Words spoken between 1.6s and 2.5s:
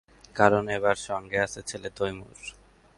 ছেলে তৈমুর।